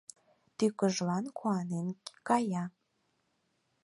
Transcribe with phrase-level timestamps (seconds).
[0.57, 1.87] Тӱкыжлан куанен
[2.27, 2.63] кая.